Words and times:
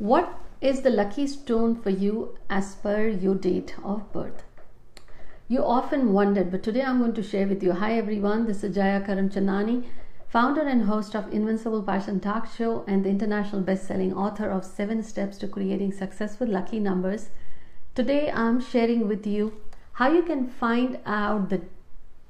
What 0.00 0.32
is 0.62 0.80
the 0.80 0.88
lucky 0.88 1.26
stone 1.26 1.76
for 1.76 1.90
you 1.90 2.38
as 2.48 2.74
per 2.76 3.06
your 3.06 3.34
date 3.34 3.74
of 3.84 4.10
birth? 4.14 4.44
You 5.46 5.62
often 5.62 6.14
wondered, 6.14 6.50
but 6.50 6.62
today 6.62 6.80
I'm 6.80 7.00
going 7.00 7.12
to 7.12 7.22
share 7.22 7.46
with 7.46 7.62
you. 7.62 7.72
Hi 7.72 7.98
everyone, 7.98 8.46
this 8.46 8.64
is 8.64 8.74
Jaya 8.74 9.02
Karamchandani, 9.02 9.84
founder 10.26 10.62
and 10.62 10.84
host 10.84 11.14
of 11.14 11.30
Invincible 11.30 11.82
Passion 11.82 12.18
Talk 12.18 12.50
Show 12.50 12.82
and 12.88 13.04
the 13.04 13.10
international 13.10 13.60
best-selling 13.60 14.14
author 14.14 14.48
of 14.48 14.64
7 14.64 15.02
Steps 15.02 15.36
to 15.36 15.46
Creating 15.46 15.92
Successful 15.92 16.46
Lucky 16.46 16.80
Numbers. 16.80 17.28
Today 17.94 18.30
I'm 18.30 18.58
sharing 18.58 19.06
with 19.06 19.26
you 19.26 19.52
how 19.92 20.10
you 20.10 20.22
can 20.22 20.48
find 20.48 20.98
out 21.04 21.50
the 21.50 21.60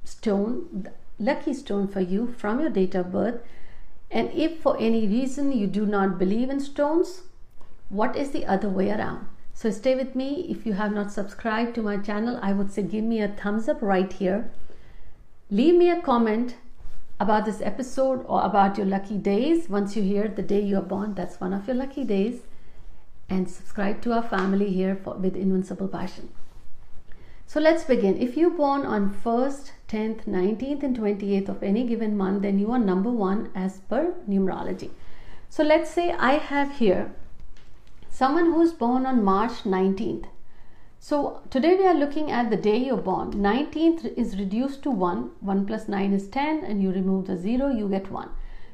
stone, 0.02 0.66
the 0.72 0.92
lucky 1.20 1.54
stone 1.54 1.86
for 1.86 2.00
you 2.00 2.34
from 2.36 2.58
your 2.58 2.70
date 2.70 2.96
of 2.96 3.12
birth. 3.12 3.40
And 4.10 4.28
if 4.32 4.60
for 4.60 4.76
any 4.80 5.06
reason 5.06 5.52
you 5.52 5.68
do 5.68 5.86
not 5.86 6.18
believe 6.18 6.50
in 6.50 6.58
stones, 6.58 7.22
what 7.90 8.16
is 8.16 8.30
the 8.30 8.46
other 8.46 8.68
way 8.68 8.90
around? 8.90 9.26
So 9.52 9.70
stay 9.70 9.94
with 9.94 10.14
me. 10.14 10.46
If 10.48 10.64
you 10.64 10.72
have 10.74 10.92
not 10.92 11.12
subscribed 11.12 11.74
to 11.74 11.82
my 11.82 11.98
channel, 11.98 12.38
I 12.40 12.52
would 12.52 12.72
say 12.72 12.82
give 12.82 13.04
me 13.04 13.20
a 13.20 13.28
thumbs 13.28 13.68
up 13.68 13.82
right 13.82 14.10
here. 14.10 14.50
Leave 15.50 15.74
me 15.74 15.90
a 15.90 16.00
comment 16.00 16.54
about 17.18 17.44
this 17.44 17.60
episode 17.60 18.24
or 18.26 18.42
about 18.42 18.78
your 18.78 18.86
lucky 18.86 19.18
days. 19.18 19.68
Once 19.68 19.96
you 19.96 20.02
hear 20.02 20.28
the 20.28 20.42
day 20.42 20.60
you 20.60 20.78
are 20.78 20.90
born, 20.94 21.14
that's 21.14 21.40
one 21.40 21.52
of 21.52 21.66
your 21.66 21.76
lucky 21.76 22.04
days. 22.04 22.40
And 23.28 23.50
subscribe 23.50 24.00
to 24.02 24.12
our 24.12 24.22
family 24.22 24.72
here 24.72 24.96
for, 24.96 25.14
with 25.14 25.36
Invincible 25.36 25.88
Passion. 25.88 26.30
So 27.46 27.58
let's 27.58 27.82
begin. 27.82 28.16
If 28.22 28.36
you're 28.36 28.50
born 28.50 28.86
on 28.86 29.12
1st, 29.12 29.72
10th, 29.88 30.24
19th, 30.26 30.84
and 30.84 30.96
28th 30.96 31.48
of 31.48 31.62
any 31.64 31.84
given 31.84 32.16
month, 32.16 32.42
then 32.42 32.60
you 32.60 32.70
are 32.70 32.78
number 32.78 33.10
one 33.10 33.50
as 33.54 33.78
per 33.80 34.14
numerology. 34.28 34.90
So 35.48 35.64
let's 35.64 35.90
say 35.90 36.12
I 36.12 36.34
have 36.34 36.78
here 36.78 37.12
someone 38.20 38.52
who's 38.52 38.72
born 38.72 39.06
on 39.06 39.24
March 39.24 39.62
19th. 39.74 40.26
So 40.98 41.40
today 41.48 41.74
we 41.76 41.86
are 41.86 41.94
looking 41.94 42.30
at 42.30 42.50
the 42.50 42.56
day 42.56 42.76
you're 42.76 43.04
born. 43.06 43.32
19th 43.32 44.04
is 44.14 44.36
reduced 44.38 44.82
to 44.82 44.90
1. 44.90 45.30
1 45.40 45.64
plus 45.64 45.88
9 45.88 46.12
is 46.12 46.28
10 46.28 46.62
and 46.64 46.82
you 46.82 46.90
remove 46.92 47.28
the 47.28 47.38
0, 47.38 47.70
you 47.70 47.88
get 47.88 48.10
1. 48.10 48.28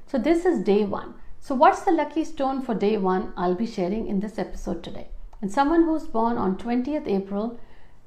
So 0.08 0.18
this 0.18 0.44
is 0.44 0.64
day 0.64 0.82
1. 0.82 1.14
So 1.38 1.54
what's 1.54 1.82
the 1.82 1.92
lucky 1.92 2.24
stone 2.24 2.60
for 2.60 2.74
day 2.74 2.96
1? 2.96 3.34
I'll 3.36 3.54
be 3.54 3.68
sharing 3.68 4.08
in 4.08 4.18
this 4.18 4.36
episode 4.36 4.82
today. 4.82 5.06
And 5.40 5.52
someone 5.52 5.84
who's 5.84 6.08
born 6.08 6.38
on 6.38 6.56
20th 6.56 7.06
April, 7.06 7.56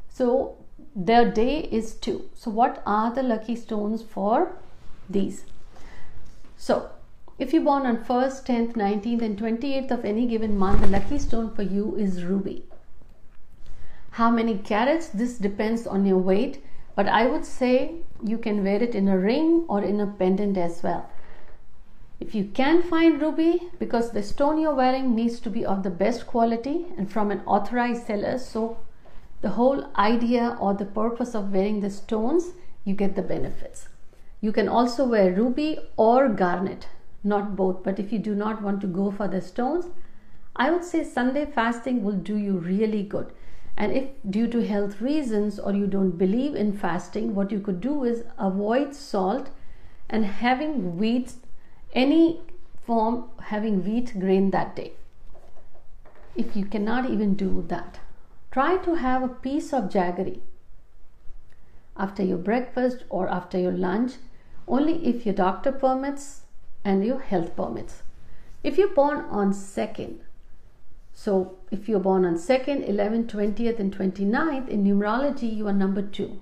so 0.09 0.57
their 0.93 1.31
day 1.31 1.59
is 1.71 1.93
2. 1.93 2.21
So 2.35 2.51
what 2.51 2.83
are 2.85 3.13
the 3.13 3.23
lucky 3.23 3.55
stones 3.55 4.01
for 4.01 4.57
these? 5.09 5.45
So 6.57 6.89
if 7.39 7.53
you're 7.53 7.63
born 7.63 7.85
on 7.85 8.03
1st, 8.03 8.45
10th, 8.45 8.73
19th, 8.73 9.21
and 9.21 9.37
28th 9.39 9.91
of 9.91 10.03
any 10.03 10.27
given 10.27 10.57
month, 10.57 10.81
the 10.81 10.87
lucky 10.87 11.17
stone 11.17 11.55
for 11.55 11.61
you 11.61 11.95
is 11.95 12.25
ruby. 12.25 12.65
How 14.11 14.29
many 14.29 14.57
carats? 14.57 15.07
This 15.07 15.37
depends 15.37 15.87
on 15.87 16.05
your 16.05 16.17
weight, 16.17 16.61
but 16.95 17.07
I 17.07 17.27
would 17.27 17.45
say 17.45 18.01
you 18.21 18.37
can 18.37 18.61
wear 18.61 18.83
it 18.83 18.93
in 18.93 19.07
a 19.07 19.17
ring 19.17 19.65
or 19.69 19.81
in 19.81 20.01
a 20.01 20.07
pendant 20.07 20.57
as 20.57 20.83
well. 20.83 21.09
If 22.19 22.35
you 22.35 22.43
can 22.43 22.83
find 22.83 23.21
ruby, 23.21 23.69
because 23.79 24.11
the 24.11 24.21
stone 24.21 24.59
you're 24.59 24.75
wearing 24.75 25.15
needs 25.15 25.39
to 25.39 25.49
be 25.49 25.65
of 25.65 25.83
the 25.83 25.89
best 25.89 26.27
quality 26.27 26.87
and 26.97 27.09
from 27.09 27.31
an 27.31 27.41
authorized 27.45 28.07
seller, 28.07 28.37
so 28.37 28.79
the 29.39 29.51
whole 29.51 29.85
idea 29.95 30.57
or 30.59 30.73
the 30.73 30.83
purpose 30.83 31.33
of 31.33 31.53
wearing 31.53 31.79
the 31.79 31.89
stones, 31.89 32.51
you 32.83 32.93
get 32.93 33.15
the 33.15 33.21
benefits. 33.21 33.87
You 34.41 34.51
can 34.51 34.67
also 34.67 35.07
wear 35.07 35.31
ruby 35.31 35.79
or 35.95 36.27
garnet 36.27 36.87
not 37.23 37.55
both. 37.55 37.83
But 37.83 37.99
if 37.99 38.11
you 38.11 38.19
do 38.19 38.35
not 38.35 38.61
want 38.61 38.81
to 38.81 38.87
go 38.87 39.11
for 39.11 39.27
the 39.27 39.41
stones, 39.41 39.85
I 40.55 40.71
would 40.71 40.83
say 40.83 41.03
Sunday 41.03 41.45
fasting 41.45 42.03
will 42.03 42.17
do 42.17 42.35
you 42.35 42.53
really 42.57 43.03
good. 43.03 43.31
And 43.77 43.93
if 43.93 44.09
due 44.29 44.47
to 44.47 44.65
health 44.67 44.99
reasons 44.99 45.57
or 45.57 45.71
you 45.73 45.87
don't 45.87 46.17
believe 46.17 46.55
in 46.55 46.77
fasting, 46.77 47.33
what 47.33 47.51
you 47.51 47.59
could 47.59 47.79
do 47.79 48.03
is 48.03 48.23
avoid 48.37 48.93
salt 48.93 49.49
and 50.09 50.25
having 50.25 50.97
wheat, 50.97 51.33
any 51.93 52.41
form, 52.85 53.29
having 53.43 53.83
wheat 53.85 54.19
grain 54.19 54.51
that 54.51 54.75
day. 54.75 54.93
If 56.35 56.55
you 56.55 56.65
cannot 56.65 57.09
even 57.09 57.35
do 57.35 57.63
that, 57.69 57.99
try 58.51 58.77
to 58.77 58.95
have 58.95 59.23
a 59.23 59.27
piece 59.27 59.71
of 59.71 59.89
jaggery 59.89 60.41
after 61.99 62.23
your 62.23 62.37
breakfast 62.37 63.03
or 63.09 63.27
after 63.27 63.59
your 63.59 63.73
lunch, 63.73 64.13
only 64.67 65.05
if 65.05 65.25
your 65.25 65.35
doctor 65.35 65.71
permits 65.71 66.43
and 66.83 67.05
your 67.05 67.19
health 67.19 67.55
permits. 67.55 68.03
If 68.63 68.77
you're 68.77 68.93
born 68.93 69.19
on 69.29 69.53
2nd, 69.53 70.19
so 71.13 71.57
if 71.71 71.89
you're 71.89 71.99
born 71.99 72.25
on 72.25 72.35
2nd, 72.35 72.89
11th, 72.89 73.27
20th, 73.27 73.79
and 73.79 73.95
29th, 73.95 74.67
in 74.67 74.83
numerology, 74.83 75.55
you 75.55 75.67
are 75.67 75.73
number 75.73 76.01
2. 76.01 76.39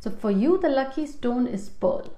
So 0.00 0.10
for 0.10 0.30
you, 0.30 0.58
the 0.58 0.68
lucky 0.68 1.06
stone 1.06 1.46
is 1.46 1.68
pearl. 1.68 2.12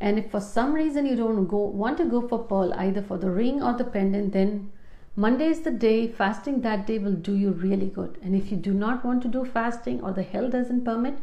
And 0.00 0.18
if 0.18 0.30
for 0.30 0.40
some 0.40 0.74
reason 0.74 1.06
you 1.06 1.16
don't 1.16 1.46
go 1.46 1.58
want 1.58 1.98
to 1.98 2.04
go 2.04 2.26
for 2.26 2.38
pearl, 2.38 2.72
either 2.74 3.02
for 3.02 3.18
the 3.18 3.30
ring 3.30 3.62
or 3.62 3.72
the 3.72 3.84
pendant, 3.84 4.32
then 4.32 4.70
Monday 5.16 5.46
is 5.46 5.62
the 5.62 5.70
day, 5.70 6.06
fasting 6.06 6.60
that 6.60 6.86
day 6.86 6.98
will 6.98 7.14
do 7.14 7.34
you 7.34 7.50
really 7.50 7.88
good. 7.88 8.18
And 8.22 8.36
if 8.36 8.52
you 8.52 8.56
do 8.56 8.72
not 8.72 9.04
want 9.04 9.22
to 9.22 9.28
do 9.28 9.44
fasting 9.44 10.00
or 10.00 10.12
the 10.12 10.22
health 10.22 10.52
doesn't 10.52 10.84
permit, 10.84 11.18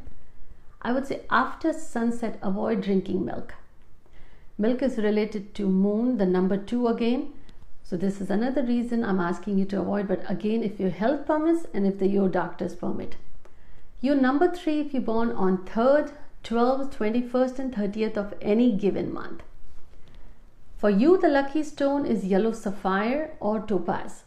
I 0.81 0.91
would 0.91 1.07
say 1.07 1.21
after 1.29 1.71
sunset, 1.71 2.37
avoid 2.41 2.81
drinking 2.81 3.23
milk. 3.23 3.53
Milk 4.57 4.81
is 4.81 4.97
related 4.97 5.53
to 5.55 5.67
moon, 5.67 6.17
the 6.17 6.25
number 6.25 6.55
two 6.55 6.87
again. 6.87 7.33
So 7.83 7.97
this 7.97 8.21
is 8.21 8.29
another 8.29 8.63
reason 8.63 9.03
I'm 9.03 9.19
asking 9.19 9.57
you 9.57 9.65
to 9.65 9.81
avoid. 9.81 10.07
But 10.07 10.23
again, 10.29 10.63
if 10.63 10.79
your 10.79 10.91
health 10.91 11.25
permits 11.27 11.65
and 11.73 11.85
if 11.85 11.99
the 11.99 12.07
your 12.07 12.29
doctors 12.29 12.73
permit. 12.73 13.17
Your 13.99 14.15
number 14.15 14.49
three 14.49 14.79
if 14.79 14.93
you're 14.93 15.01
born 15.01 15.31
on 15.31 15.57
3rd, 15.65 16.13
12th, 16.45 16.95
21st, 16.95 17.59
and 17.59 17.73
30th 17.73 18.17
of 18.17 18.33
any 18.41 18.71
given 18.71 19.13
month. 19.13 19.41
For 20.77 20.89
you, 20.89 21.17
the 21.17 21.27
lucky 21.27 21.63
stone 21.63 22.05
is 22.05 22.25
yellow 22.25 22.51
sapphire 22.51 23.35
or 23.39 23.59
topaz. 23.59 24.23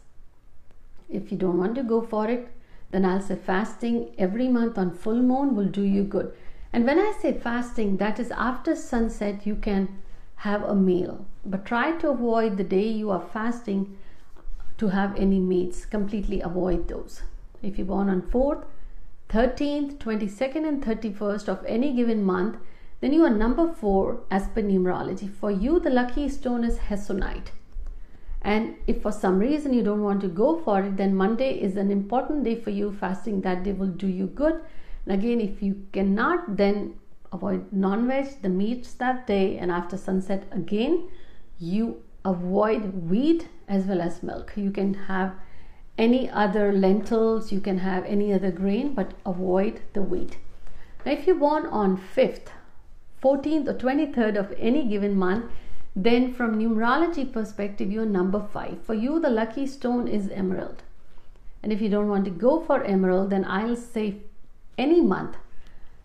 If 1.09 1.31
you 1.31 1.37
don't 1.37 1.57
want 1.57 1.75
to 1.75 1.83
go 1.83 2.01
for 2.01 2.29
it, 2.29 2.49
then 2.91 3.05
I'll 3.05 3.21
say 3.21 3.35
fasting 3.35 4.11
every 4.17 4.47
month 4.47 4.77
on 4.77 4.91
full 4.91 5.21
moon 5.21 5.55
will 5.55 5.67
do 5.67 5.83
you 5.83 6.03
good. 6.03 6.33
And 6.71 6.85
when 6.85 6.99
I 6.99 7.13
say 7.19 7.33
fasting, 7.33 7.97
that 7.97 8.19
is 8.19 8.31
after 8.31 8.75
sunset, 8.75 9.47
you 9.47 9.55
can 9.55 9.97
have 10.39 10.63
a 10.63 10.75
meal. 10.75 11.25
But 11.45 11.65
try 11.65 11.91
to 11.97 12.09
avoid 12.09 12.57
the 12.57 12.63
day 12.63 12.87
you 12.87 13.11
are 13.11 13.21
fasting 13.33 13.97
to 14.77 14.87
have 14.89 15.15
any 15.17 15.39
meats. 15.39 15.85
Completely 15.85 16.39
avoid 16.39 16.87
those. 16.87 17.23
If 17.61 17.77
you're 17.77 17.87
born 17.87 18.09
on 18.09 18.21
4th, 18.21 18.63
13th, 19.29 19.97
22nd, 19.97 20.67
and 20.67 20.83
31st 20.83 21.49
of 21.49 21.65
any 21.65 21.93
given 21.93 22.23
month, 22.23 22.57
then 23.01 23.13
you 23.13 23.25
are 23.25 23.29
number 23.29 23.71
4 23.71 24.21
as 24.31 24.47
per 24.47 24.61
numerology. 24.61 25.29
For 25.29 25.51
you, 25.51 25.79
the 25.79 25.89
lucky 25.89 26.29
stone 26.29 26.63
is 26.63 26.77
Hessonite. 26.77 27.51
And 28.41 28.75
if 28.87 29.01
for 29.01 29.11
some 29.11 29.39
reason 29.39 29.73
you 29.73 29.83
don't 29.83 30.03
want 30.03 30.21
to 30.21 30.29
go 30.29 30.57
for 30.63 30.81
it, 30.81 30.95
then 30.95 31.15
Monday 31.15 31.51
is 31.61 31.75
an 31.75 31.91
important 31.91 32.45
day 32.45 32.55
for 32.55 32.69
you. 32.69 32.93
Fasting 32.93 33.41
that 33.41 33.63
day 33.63 33.73
will 33.73 33.87
do 33.87 34.07
you 34.07 34.27
good. 34.27 34.61
And 35.05 35.19
again, 35.19 35.41
if 35.41 35.61
you 35.61 35.85
cannot, 35.91 36.55
then 36.55 36.95
avoid 37.31 37.71
non-veg 37.71 38.41
the 38.41 38.49
meats 38.49 38.93
that 38.93 39.27
day 39.27 39.57
and 39.57 39.71
after 39.71 39.97
sunset 39.97 40.43
again. 40.51 41.09
You 41.59 42.01
avoid 42.25 43.09
wheat 43.09 43.47
as 43.67 43.85
well 43.85 44.01
as 44.01 44.23
milk. 44.23 44.53
You 44.55 44.71
can 44.71 44.93
have 44.93 45.33
any 45.99 46.29
other 46.29 46.71
lentils 46.71 47.51
you 47.51 47.59
can 47.59 47.79
have 47.79 48.05
any 48.05 48.33
other 48.33 48.51
grain 48.51 48.93
but 48.93 49.11
avoid 49.25 49.81
the 49.93 50.01
wheat. 50.01 50.37
Now 51.05 51.11
if 51.11 51.27
you're 51.27 51.35
born 51.35 51.65
on 51.65 51.97
5th 51.97 52.47
14th 53.21 53.67
or 53.67 53.73
23rd 53.73 54.37
of 54.39 54.53
any 54.57 54.85
given 54.87 55.17
month 55.17 55.51
then 55.95 56.33
from 56.33 56.57
numerology 56.57 57.29
perspective 57.29 57.91
you're 57.91 58.05
number 58.05 58.41
5 58.53 58.81
for 58.81 58.93
you 58.93 59.19
the 59.19 59.29
lucky 59.29 59.67
stone 59.67 60.07
is 60.07 60.29
emerald. 60.29 60.83
And 61.61 61.73
if 61.73 61.81
you 61.81 61.89
don't 61.89 62.07
want 62.07 62.23
to 62.25 62.31
go 62.31 62.61
for 62.61 62.81
emerald 62.85 63.29
then 63.31 63.43
i'll 63.43 63.75
say 63.75 64.07
any 64.77 65.01
month 65.01 65.35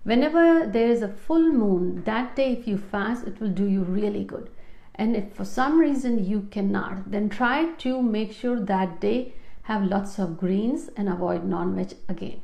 Whenever 0.05 0.67
there 0.67 0.89
is 0.89 1.01
a 1.01 1.09
full 1.09 1.51
moon, 1.51 2.05
that 2.05 2.37
day 2.37 2.53
if 2.53 2.69
you 2.69 2.77
fast, 2.77 3.27
it 3.27 3.41
will 3.41 3.49
do 3.49 3.65
you 3.65 3.81
really 3.81 4.23
good. 4.23 4.51
And 4.95 5.17
if 5.17 5.33
for 5.33 5.47
some 5.47 5.79
reason 5.81 6.27
you 6.27 6.43
cannot, 6.51 7.11
then 7.11 7.31
try 7.31 7.73
to 7.79 8.03
make 8.03 8.31
sure 8.31 8.61
that 8.61 9.01
day 9.01 9.33
have 9.63 9.83
lots 9.83 10.19
of 10.19 10.39
greens 10.39 10.91
and 10.95 11.09
avoid 11.09 11.47
non-veg 11.47 11.95
again. 12.07 12.43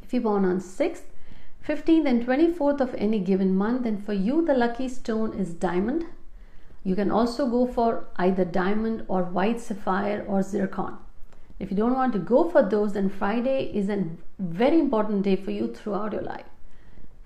If 0.00 0.12
you're 0.12 0.22
born 0.22 0.44
on 0.44 0.60
6th, 0.60 1.02
15th 1.66 2.06
and 2.06 2.24
24th 2.24 2.80
of 2.80 2.94
any 2.94 3.18
given 3.18 3.56
month, 3.56 3.82
then 3.82 4.00
for 4.00 4.12
you 4.12 4.46
the 4.46 4.54
lucky 4.54 4.88
stone 4.88 5.32
is 5.32 5.52
diamond. 5.52 6.06
You 6.84 6.94
can 6.94 7.10
also 7.10 7.48
go 7.48 7.66
for 7.66 8.06
either 8.14 8.44
diamond 8.44 9.06
or 9.08 9.24
white 9.24 9.60
sapphire 9.60 10.24
or 10.26 10.44
zircon. 10.44 10.98
If 11.58 11.72
you 11.72 11.76
don't 11.76 11.94
want 11.94 12.12
to 12.12 12.20
go 12.20 12.48
for 12.48 12.62
those, 12.62 12.92
then 12.92 13.08
Friday 13.10 13.72
is 13.74 13.88
a 13.88 14.04
very 14.38 14.78
important 14.78 15.24
day 15.24 15.34
for 15.34 15.50
you 15.50 15.74
throughout 15.74 16.12
your 16.12 16.22
life. 16.22 16.46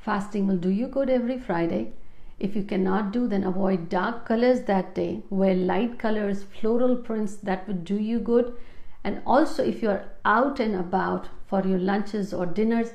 Fasting 0.04 0.46
will 0.46 0.58
do 0.58 0.68
you 0.68 0.86
good 0.86 1.08
every 1.08 1.38
Friday. 1.38 1.92
If 2.38 2.54
you 2.54 2.62
cannot 2.62 3.10
do, 3.10 3.26
then 3.26 3.42
avoid 3.42 3.88
dark 3.88 4.26
colors 4.26 4.64
that 4.64 4.94
day. 4.94 5.22
Wear 5.30 5.54
light 5.54 5.98
colors, 5.98 6.42
floral 6.42 6.96
prints 6.96 7.36
that 7.36 7.66
would 7.66 7.84
do 7.86 7.96
you 7.96 8.18
good. 8.18 8.54
And 9.02 9.22
also, 9.26 9.64
if 9.64 9.80
you 9.82 9.88
are 9.88 10.04
out 10.26 10.60
and 10.60 10.74
about 10.74 11.28
for 11.46 11.66
your 11.66 11.78
lunches 11.78 12.34
or 12.34 12.44
dinners, 12.44 12.90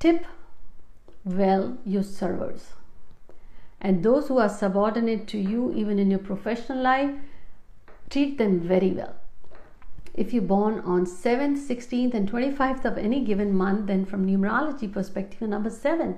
tip 0.00 0.26
well 1.24 1.78
your 1.84 2.02
servers. 2.02 2.72
And 3.80 4.02
those 4.02 4.26
who 4.26 4.38
are 4.38 4.48
subordinate 4.48 5.28
to 5.28 5.38
you, 5.38 5.72
even 5.74 6.00
in 6.00 6.10
your 6.10 6.18
professional 6.18 6.82
life, 6.82 7.14
treat 8.10 8.36
them 8.36 8.58
very 8.58 8.90
well. 8.90 9.14
If 10.16 10.32
you're 10.32 10.42
born 10.42 10.80
on 10.80 11.04
7th, 11.04 11.58
16th, 11.58 12.14
and 12.14 12.30
25th 12.30 12.86
of 12.86 12.96
any 12.96 13.22
given 13.22 13.54
month, 13.54 13.86
then 13.86 14.06
from 14.06 14.26
numerology 14.26 14.90
perspective, 14.90 15.46
number 15.46 15.68
7. 15.68 16.16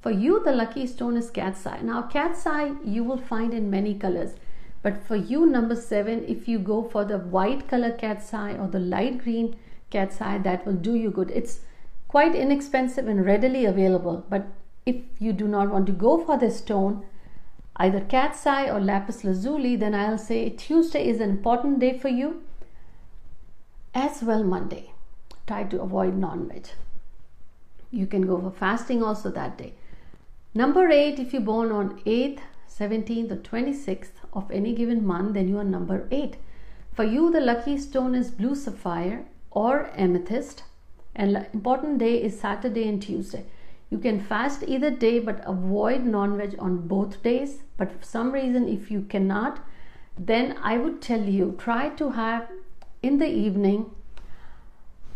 For 0.00 0.10
you, 0.10 0.42
the 0.42 0.50
lucky 0.50 0.84
stone 0.88 1.16
is 1.16 1.30
cat's 1.30 1.64
eye. 1.64 1.80
Now, 1.80 2.02
cat's 2.02 2.44
eye 2.44 2.72
you 2.84 3.04
will 3.04 3.18
find 3.18 3.54
in 3.54 3.70
many 3.70 3.94
colors. 3.94 4.34
But 4.82 5.06
for 5.06 5.14
you, 5.14 5.46
number 5.46 5.76
7, 5.76 6.24
if 6.26 6.48
you 6.48 6.58
go 6.58 6.82
for 6.82 7.04
the 7.04 7.18
white 7.18 7.68
color 7.68 7.92
cat's 7.92 8.34
eye 8.34 8.54
or 8.54 8.66
the 8.66 8.80
light 8.80 9.22
green 9.22 9.56
cat's 9.90 10.20
eye, 10.20 10.38
that 10.38 10.66
will 10.66 10.74
do 10.74 10.96
you 10.96 11.12
good. 11.12 11.30
It's 11.30 11.60
quite 12.08 12.34
inexpensive 12.34 13.06
and 13.06 13.24
readily 13.24 13.64
available. 13.64 14.26
But 14.28 14.48
if 14.84 14.96
you 15.20 15.32
do 15.32 15.46
not 15.46 15.70
want 15.70 15.86
to 15.86 15.92
go 15.92 16.18
for 16.18 16.36
this 16.36 16.58
stone, 16.58 17.04
either 17.76 18.00
cat's 18.00 18.44
eye 18.44 18.68
or 18.68 18.80
lapis 18.80 19.22
lazuli, 19.22 19.76
then 19.76 19.94
I'll 19.94 20.18
say 20.18 20.50
Tuesday 20.50 21.08
is 21.08 21.20
an 21.20 21.30
important 21.30 21.78
day 21.78 21.96
for 21.96 22.08
you 22.08 22.42
as 23.94 24.22
well 24.22 24.44
Monday. 24.44 24.92
Try 25.46 25.64
to 25.64 25.80
avoid 25.82 26.16
non 26.16 26.48
veg. 26.48 26.68
You 27.90 28.06
can 28.06 28.26
go 28.26 28.40
for 28.40 28.50
fasting 28.50 29.02
also 29.02 29.30
that 29.30 29.58
day. 29.58 29.74
Number 30.54 30.88
8, 30.88 31.18
if 31.18 31.32
you're 31.32 31.42
born 31.42 31.72
on 31.72 32.00
8th, 32.00 32.40
17th, 32.68 33.32
or 33.32 33.36
26th 33.36 34.12
of 34.32 34.50
any 34.50 34.74
given 34.74 35.06
month, 35.06 35.34
then 35.34 35.48
you 35.48 35.58
are 35.58 35.64
number 35.64 36.06
8. 36.10 36.36
For 36.92 37.04
you, 37.04 37.30
the 37.30 37.40
lucky 37.40 37.78
stone 37.78 38.14
is 38.14 38.30
blue 38.30 38.54
sapphire 38.54 39.24
or 39.50 39.90
amethyst, 39.96 40.64
and 41.14 41.46
important 41.52 41.98
day 41.98 42.22
is 42.22 42.38
Saturday 42.38 42.88
and 42.88 43.02
Tuesday. 43.02 43.44
You 43.90 43.98
can 43.98 44.20
fast 44.20 44.62
either 44.66 44.90
day 44.90 45.18
but 45.18 45.42
avoid 45.44 46.04
non 46.04 46.36
veg 46.36 46.54
on 46.60 46.86
both 46.86 47.22
days. 47.24 47.62
But 47.76 47.90
for 47.90 48.04
some 48.04 48.30
reason, 48.30 48.68
if 48.68 48.90
you 48.90 49.02
cannot, 49.02 49.64
then 50.16 50.56
I 50.62 50.78
would 50.78 51.02
tell 51.02 51.22
you 51.22 51.56
try 51.58 51.88
to 51.90 52.10
have 52.10 52.48
in 53.02 53.18
the 53.18 53.28
evening 53.46 53.90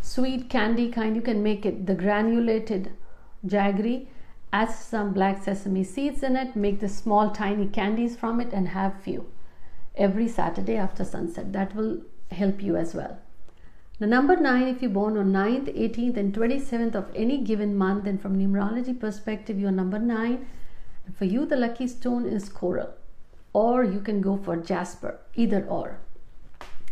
sweet 0.01 0.49
candy 0.49 0.91
kind 0.91 1.17
you 1.17 1.23
can 1.23 1.43
make 1.43 1.67
it 1.67 1.87
the 1.87 1.95
granulated 1.95 2.93
jaggery 3.47 4.07
add 4.53 4.71
some 4.71 5.13
black 5.13 5.43
sesame 5.43 5.85
seeds 5.85 6.23
in 6.23 6.37
it 6.37 6.57
make 6.57 6.81
the 6.81 6.89
small 6.89 7.31
tiny 7.31 7.67
candies 7.67 8.17
from 8.17 8.41
it 8.41 8.53
and 8.53 8.69
have 8.69 9.03
few 9.03 9.27
every 9.97 10.29
saturday 10.29 10.77
after 10.77 11.05
sunset. 11.05 11.53
That 11.53 11.75
will 11.75 12.03
help 12.31 12.63
you 12.63 12.77
as 12.77 12.95
well. 12.95 13.19
The 13.99 14.07
number 14.07 14.37
9 14.37 14.69
if 14.69 14.83
you're 14.83 14.91
born 14.91 15.17
on 15.17 15.33
9th 15.33 15.73
18th 15.77 16.17
and 16.17 16.35
27th 16.35 16.97
of 16.97 17.11
any 17.15 17.39
given 17.39 17.77
month 17.77 18.05
then 18.05 18.19
from 18.19 18.37
numerology 18.37 18.99
perspective 18.99 19.61
you're 19.61 19.71
number 19.71 20.01
9 20.01 20.47
for 21.17 21.27
you 21.27 21.47
the 21.47 21.57
lucky 21.57 21.87
stone 21.87 22.27
is 22.27 22.49
coral 22.49 22.91
or 23.53 23.85
you 23.85 24.01
can 24.01 24.21
go 24.21 24.37
for 24.37 24.57
jasper 24.57 25.21
either 25.37 25.65
or 25.67 26.01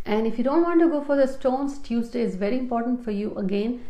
and 0.05 0.27
if 0.27 0.37
you 0.37 0.45
don't 0.45 0.63
want 0.63 0.81
to 0.81 0.89
go 0.89 1.03
for 1.03 1.17
the 1.17 1.29
stones, 1.29 1.79
Tuesday 1.79 2.23
is 2.23 2.35
very 2.35 2.59
important 2.59 3.05
for 3.05 3.13
you. 3.13 3.35
Again, 3.37 3.85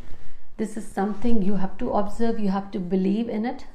this 0.58 0.76
is 0.76 0.86
something 0.86 1.42
you 1.42 1.56
have 1.56 1.78
to 1.78 1.90
observe, 1.92 2.38
you 2.38 2.50
have 2.50 2.70
to 2.72 2.78
believe 2.78 3.28
in 3.28 3.46
it. 3.46 3.66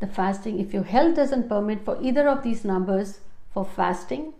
The 0.00 0.06
fasting, 0.06 0.58
if 0.58 0.72
your 0.72 0.84
health 0.84 1.16
doesn't 1.16 1.48
permit 1.48 1.84
for 1.84 1.98
either 2.02 2.28
of 2.28 2.42
these 2.42 2.64
numbers 2.64 3.20
for 3.52 3.64
fasting, 3.64 4.32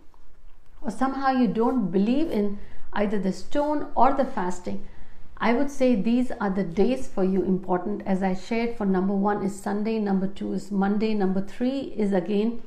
or 0.81 0.91
somehow 0.91 1.31
you 1.31 1.47
don't 1.47 1.91
believe 1.91 2.31
in 2.31 2.59
either 2.95 3.19
the 3.19 3.33
stone 3.33 3.89
or 3.95 4.15
the 4.15 4.25
fasting, 4.25 4.89
I 5.37 5.53
would 5.53 5.71
say 5.71 5.95
these 5.95 6.31
are 6.41 6.51
the 6.51 6.65
days 6.65 7.07
for 7.07 7.23
you 7.23 7.43
important. 7.43 8.03
As 8.07 8.23
I 8.23 8.35
shared, 8.35 8.77
for 8.77 8.87
number 8.87 9.15
one 9.15 9.45
is 9.45 9.61
Sunday, 9.61 9.99
number 9.99 10.27
two 10.27 10.53
is 10.53 10.71
Monday, 10.71 11.15
number 11.15 11.41
three 11.41 11.93
is 11.97 12.13
again 12.13 12.63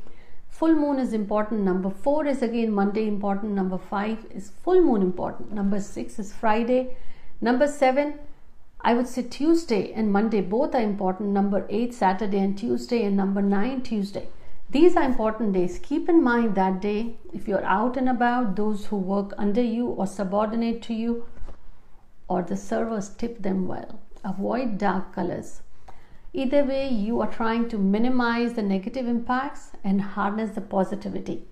Full 0.58 0.74
moon 0.74 1.00
is 1.00 1.12
important. 1.12 1.64
Number 1.64 1.90
four 1.90 2.26
is 2.26 2.42
again 2.42 2.72
Monday 2.72 3.10
important. 3.10 3.52
Number 3.52 3.78
five 3.78 4.26
is 4.34 4.52
full 4.64 4.82
moon 4.82 5.02
important. 5.02 5.52
Number 5.52 5.82
six 5.82 6.18
is 6.18 6.32
Friday. 6.32 6.96
Number 7.42 7.68
seven, 7.68 8.20
I 8.80 8.94
would 8.94 9.10
say 9.10 9.24
Tuesday 9.24 9.92
and 9.92 10.14
Monday 10.14 10.40
both 10.40 10.74
are 10.74 10.82
important. 10.82 11.32
Number 11.32 11.66
eight, 11.70 11.94
Saturday 11.94 12.40
and 12.40 12.58
Tuesday. 12.58 13.04
And 13.04 13.18
number 13.18 13.42
nine, 13.42 13.82
Tuesday. 13.82 14.30
These 14.70 14.96
are 14.96 15.04
important 15.04 15.52
days. 15.52 15.78
Keep 15.84 16.08
in 16.08 16.24
mind 16.24 16.56
that 16.56 16.80
day, 16.82 17.18
if 17.34 17.50
you're 17.50 17.66
out 17.66 17.98
and 17.98 18.08
about, 18.08 18.56
those 18.56 18.86
who 18.86 18.96
work 18.96 19.34
under 19.38 19.62
you 19.62 19.88
or 19.88 20.08
subordinate 20.08 20.82
to 20.84 20.94
you, 20.94 21.26
or 22.30 22.42
the 22.44 22.56
servers 22.56 23.10
tip 23.10 23.42
them 23.42 23.68
well. 23.68 24.00
Avoid 24.24 24.78
dark 24.78 25.14
colors. 25.14 25.62
Either 26.36 26.66
way, 26.66 26.90
you 26.90 27.22
are 27.22 27.32
trying 27.32 27.70
to 27.70 27.78
minimize 27.78 28.56
the 28.56 28.62
negative 28.62 29.08
impacts 29.08 29.72
and 29.86 30.02
harness 30.02 30.50
the 30.50 30.60
positivity. 30.60 31.46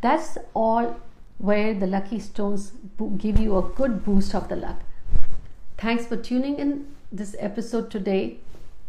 That's 0.00 0.38
all 0.54 0.98
where 1.36 1.74
the 1.74 1.86
lucky 1.86 2.18
stones 2.18 2.72
give 3.18 3.38
you 3.38 3.58
a 3.58 3.62
good 3.62 4.06
boost 4.06 4.34
of 4.34 4.48
the 4.48 4.56
luck. 4.56 4.80
Thanks 5.76 6.06
for 6.06 6.16
tuning 6.16 6.58
in 6.58 6.86
this 7.12 7.36
episode 7.38 7.90
today. 7.90 8.38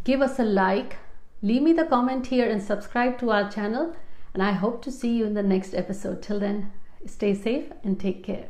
Give 0.05 0.21
us 0.21 0.39
a 0.39 0.45
like, 0.45 0.95
leave 1.41 1.61
me 1.61 1.73
the 1.73 1.83
comment 1.83 2.27
here, 2.27 2.49
and 2.49 2.63
subscribe 2.63 3.19
to 3.19 3.31
our 3.31 3.51
channel. 3.51 3.97
And 4.33 4.41
I 4.41 4.53
hope 4.53 4.81
to 4.83 4.91
see 4.91 5.17
you 5.17 5.25
in 5.25 5.33
the 5.33 5.43
next 5.43 5.73
episode. 5.73 6.21
Till 6.21 6.39
then, 6.39 6.71
stay 7.05 7.33
safe 7.35 7.65
and 7.83 7.99
take 7.99 8.23
care. 8.23 8.45